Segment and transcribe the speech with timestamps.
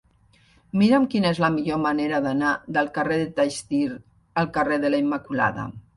[0.81, 4.01] Mira'm quina és la millor manera d'anar del carrer de Taxdirt
[4.45, 5.69] al carrer de la Immaculada.